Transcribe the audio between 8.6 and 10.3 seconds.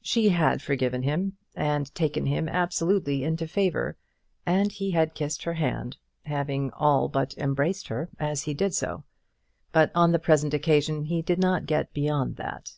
so; but on the